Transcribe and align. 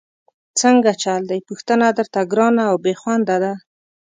څنګه 0.61 0.91
چل 1.03 1.21
دی، 1.29 1.39
پوښتنه 1.49 1.85
درته 1.97 2.19
ګرانه 2.31 2.63
او 2.71 2.75
بېخونده 2.85 3.37
ده؟! 3.43 3.53